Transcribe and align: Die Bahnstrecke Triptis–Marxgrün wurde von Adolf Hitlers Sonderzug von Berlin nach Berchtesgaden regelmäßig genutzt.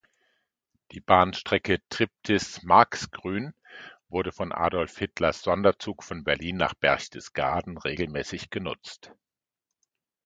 Die 0.93 0.99
Bahnstrecke 0.99 1.77
Triptis–Marxgrün 1.89 3.53
wurde 4.09 4.31
von 4.31 4.51
Adolf 4.51 4.97
Hitlers 4.97 5.43
Sonderzug 5.43 6.01
von 6.03 6.23
Berlin 6.23 6.57
nach 6.57 6.73
Berchtesgaden 6.73 7.77
regelmäßig 7.77 8.49
genutzt. 8.49 9.13